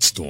[0.00, 0.29] To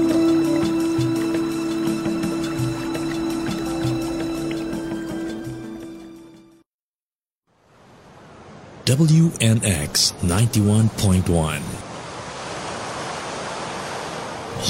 [8.91, 11.61] WNX 91.1.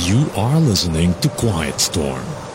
[0.07, 2.50] You are listening to Quiet Storm.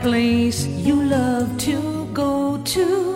[0.00, 3.11] place you love to go to.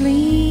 [0.00, 0.49] sleep.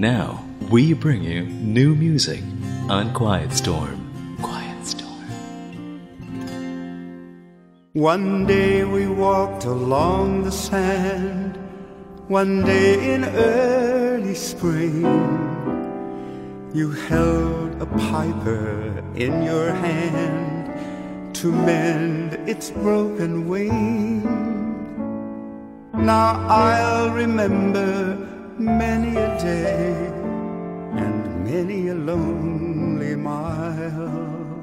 [0.00, 2.42] Now, we bring you new music
[2.88, 4.00] on Quiet Storm.
[4.40, 6.00] Quiet Storm.
[7.92, 11.58] One day we walked along the sand,
[12.28, 15.04] one day in early spring.
[16.72, 24.22] You held a piper in your hand to mend its broken wing.
[25.92, 28.29] Now I'll remember
[28.60, 29.94] many a day
[30.92, 34.62] and many a lonely mile.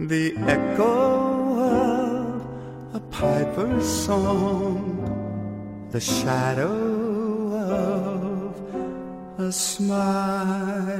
[0.00, 2.44] The echo of
[2.94, 4.98] a piper's song,
[5.92, 8.60] the shadow of
[9.38, 10.92] a smile.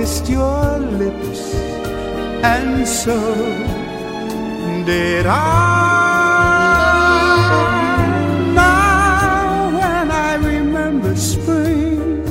[0.00, 1.42] kissed your lips,
[2.42, 3.18] and so
[4.86, 5.36] did I.
[8.54, 12.24] Now, when I remember spring,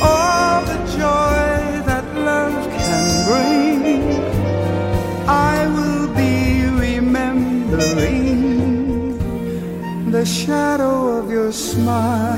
[0.00, 1.44] all the joy
[1.90, 3.80] that love can bring,
[5.28, 6.34] I will be
[6.86, 8.40] remembering
[10.10, 12.35] the shadow of your smile.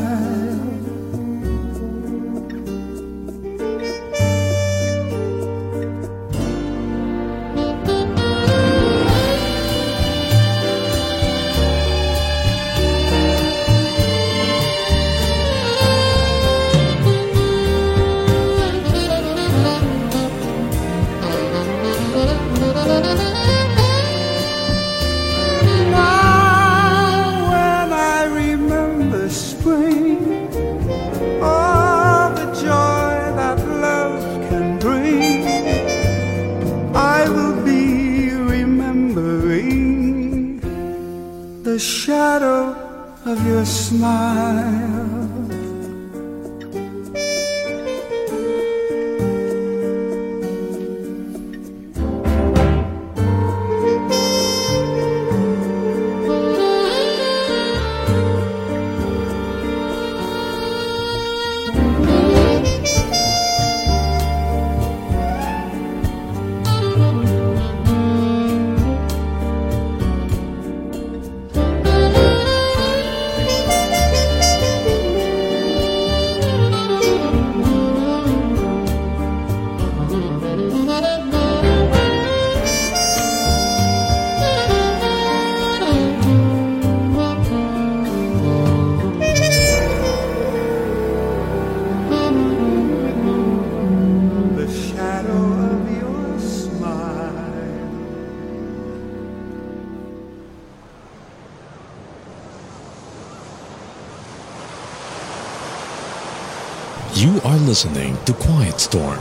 [107.78, 109.20] listening to Quiet Storm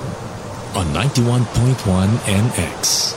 [0.74, 3.17] on 91.1 NX.